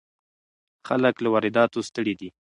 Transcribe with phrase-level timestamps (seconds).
[0.87, 2.29] خلک له وارداتو ستړي دي.